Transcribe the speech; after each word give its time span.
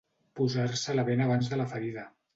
Posar-se 0.39 0.95
la 0.97 1.05
bena 1.11 1.27
abans 1.29 1.53
de 1.53 1.61
la 1.61 1.69
ferida. 1.75 2.11